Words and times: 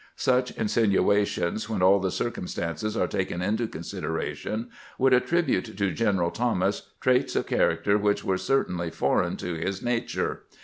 Such 0.15 0.49
insinuations, 0.57 1.69
when 1.69 1.83
all 1.83 1.99
the 1.99 2.09
circumstances 2.09 2.97
are 2.97 3.05
taken 3.05 3.39
into 3.43 3.67
consideration, 3.67 4.71
would 4.97 5.13
attribute 5.13 5.77
to 5.77 5.91
General 5.93 6.31
Thomas 6.31 6.89
traits 6.99 7.35
of 7.35 7.45
character 7.45 7.99
which 7.99 8.23
were 8.23 8.39
certainly 8.39 8.89
foreign 8.89 9.37
to 9.37 9.53
his 9.53 9.83
nature. 9.83 10.41